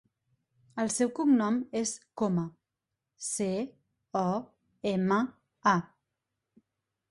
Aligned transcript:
El 0.83 0.87
seu 0.93 1.11
cognom 1.19 1.59
és 1.81 1.91
Coma: 2.21 2.45
ce, 3.27 3.51
o, 4.23 4.27
ema, 4.95 5.21
a. 5.77 5.77